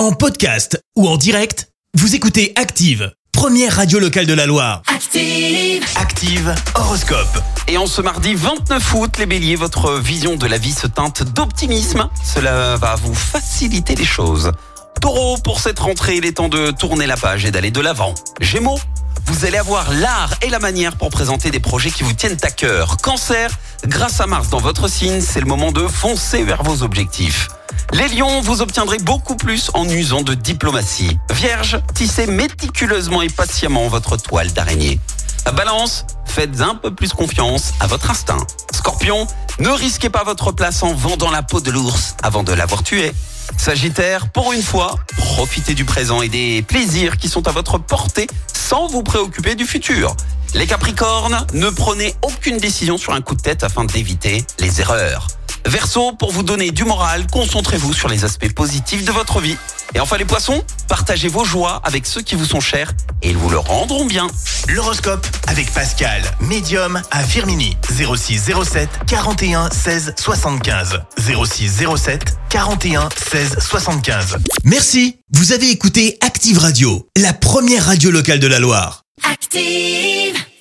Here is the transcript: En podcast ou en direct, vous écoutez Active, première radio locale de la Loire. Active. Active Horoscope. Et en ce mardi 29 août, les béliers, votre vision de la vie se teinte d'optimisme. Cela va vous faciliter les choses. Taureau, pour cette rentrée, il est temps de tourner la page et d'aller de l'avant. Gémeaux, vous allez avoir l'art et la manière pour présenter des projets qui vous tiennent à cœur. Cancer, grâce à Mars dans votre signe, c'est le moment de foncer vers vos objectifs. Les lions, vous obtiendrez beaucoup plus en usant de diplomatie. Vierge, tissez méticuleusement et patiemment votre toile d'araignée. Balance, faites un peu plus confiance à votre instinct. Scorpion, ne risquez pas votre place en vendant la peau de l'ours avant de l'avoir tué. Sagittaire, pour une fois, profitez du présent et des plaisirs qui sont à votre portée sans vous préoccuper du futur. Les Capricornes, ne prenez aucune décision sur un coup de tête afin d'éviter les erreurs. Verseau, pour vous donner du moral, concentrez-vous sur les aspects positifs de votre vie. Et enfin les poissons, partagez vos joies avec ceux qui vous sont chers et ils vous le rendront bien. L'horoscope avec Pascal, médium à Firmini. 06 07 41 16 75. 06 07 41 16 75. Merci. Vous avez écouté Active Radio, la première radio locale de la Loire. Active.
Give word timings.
En 0.00 0.12
podcast 0.12 0.82
ou 0.96 1.06
en 1.06 1.18
direct, 1.18 1.68
vous 1.92 2.14
écoutez 2.14 2.54
Active, 2.56 3.12
première 3.32 3.76
radio 3.76 3.98
locale 3.98 4.24
de 4.24 4.32
la 4.32 4.46
Loire. 4.46 4.80
Active. 4.86 5.84
Active 5.94 6.54
Horoscope. 6.74 7.38
Et 7.68 7.76
en 7.76 7.84
ce 7.84 8.00
mardi 8.00 8.34
29 8.34 8.94
août, 8.94 9.18
les 9.18 9.26
béliers, 9.26 9.56
votre 9.56 9.98
vision 9.98 10.36
de 10.36 10.46
la 10.46 10.56
vie 10.56 10.72
se 10.72 10.86
teinte 10.86 11.22
d'optimisme. 11.22 12.08
Cela 12.24 12.78
va 12.78 12.94
vous 12.94 13.12
faciliter 13.12 13.94
les 13.94 14.06
choses. 14.06 14.52
Taureau, 15.02 15.36
pour 15.36 15.60
cette 15.60 15.78
rentrée, 15.78 16.16
il 16.16 16.24
est 16.24 16.38
temps 16.38 16.48
de 16.48 16.70
tourner 16.70 17.06
la 17.06 17.18
page 17.18 17.44
et 17.44 17.50
d'aller 17.50 17.70
de 17.70 17.82
l'avant. 17.82 18.14
Gémeaux, 18.40 18.80
vous 19.26 19.44
allez 19.44 19.58
avoir 19.58 19.92
l'art 19.92 20.32
et 20.40 20.48
la 20.48 20.60
manière 20.60 20.96
pour 20.96 21.10
présenter 21.10 21.50
des 21.50 21.60
projets 21.60 21.90
qui 21.90 22.04
vous 22.04 22.14
tiennent 22.14 22.38
à 22.42 22.50
cœur. 22.50 22.96
Cancer, 23.02 23.50
grâce 23.86 24.18
à 24.22 24.26
Mars 24.26 24.48
dans 24.48 24.60
votre 24.60 24.88
signe, 24.88 25.20
c'est 25.20 25.40
le 25.40 25.46
moment 25.46 25.72
de 25.72 25.86
foncer 25.86 26.42
vers 26.42 26.62
vos 26.62 26.82
objectifs. 26.84 27.48
Les 27.92 28.08
lions, 28.08 28.40
vous 28.40 28.62
obtiendrez 28.62 28.98
beaucoup 28.98 29.34
plus 29.34 29.70
en 29.74 29.88
usant 29.88 30.22
de 30.22 30.34
diplomatie. 30.34 31.18
Vierge, 31.32 31.80
tissez 31.94 32.26
méticuleusement 32.26 33.20
et 33.20 33.28
patiemment 33.28 33.88
votre 33.88 34.16
toile 34.16 34.52
d'araignée. 34.52 35.00
Balance, 35.56 36.06
faites 36.24 36.60
un 36.60 36.76
peu 36.76 36.94
plus 36.94 37.12
confiance 37.12 37.72
à 37.80 37.88
votre 37.88 38.10
instinct. 38.10 38.46
Scorpion, 38.72 39.26
ne 39.58 39.70
risquez 39.70 40.08
pas 40.08 40.22
votre 40.22 40.52
place 40.52 40.82
en 40.84 40.94
vendant 40.94 41.30
la 41.30 41.42
peau 41.42 41.60
de 41.60 41.72
l'ours 41.72 42.14
avant 42.22 42.44
de 42.44 42.52
l'avoir 42.52 42.84
tué. 42.84 43.12
Sagittaire, 43.58 44.30
pour 44.30 44.52
une 44.52 44.62
fois, 44.62 44.94
profitez 45.16 45.74
du 45.74 45.84
présent 45.84 46.22
et 46.22 46.28
des 46.28 46.62
plaisirs 46.62 47.16
qui 47.16 47.28
sont 47.28 47.48
à 47.48 47.52
votre 47.52 47.78
portée 47.78 48.28
sans 48.52 48.86
vous 48.86 49.02
préoccuper 49.02 49.56
du 49.56 49.66
futur. 49.66 50.14
Les 50.54 50.66
Capricornes, 50.66 51.44
ne 51.54 51.68
prenez 51.70 52.14
aucune 52.22 52.58
décision 52.58 52.96
sur 52.96 53.12
un 53.12 53.20
coup 53.20 53.34
de 53.34 53.42
tête 53.42 53.64
afin 53.64 53.84
d'éviter 53.84 54.44
les 54.60 54.80
erreurs. 54.80 55.26
Verseau, 55.66 56.12
pour 56.12 56.32
vous 56.32 56.42
donner 56.42 56.70
du 56.70 56.84
moral, 56.84 57.26
concentrez-vous 57.30 57.92
sur 57.92 58.08
les 58.08 58.24
aspects 58.24 58.52
positifs 58.52 59.04
de 59.04 59.12
votre 59.12 59.40
vie. 59.40 59.56
Et 59.94 60.00
enfin 60.00 60.16
les 60.16 60.24
poissons, 60.24 60.62
partagez 60.88 61.28
vos 61.28 61.44
joies 61.44 61.80
avec 61.84 62.06
ceux 62.06 62.22
qui 62.22 62.34
vous 62.34 62.44
sont 62.44 62.60
chers 62.60 62.92
et 63.22 63.30
ils 63.30 63.36
vous 63.36 63.50
le 63.50 63.58
rendront 63.58 64.04
bien. 64.04 64.26
L'horoscope 64.68 65.26
avec 65.46 65.72
Pascal, 65.72 66.22
médium 66.40 67.02
à 67.10 67.24
Firmini. 67.24 67.76
06 67.88 68.50
07 68.64 68.88
41 69.06 69.70
16 69.70 70.14
75. 70.16 71.00
06 71.18 71.84
07 71.96 72.36
41 72.48 73.08
16 73.30 73.58
75. 73.58 74.36
Merci. 74.64 75.16
Vous 75.32 75.52
avez 75.52 75.70
écouté 75.70 76.18
Active 76.20 76.58
Radio, 76.58 77.08
la 77.16 77.32
première 77.32 77.86
radio 77.86 78.10
locale 78.10 78.40
de 78.40 78.46
la 78.46 78.58
Loire. 78.58 79.04
Active. 79.30 80.49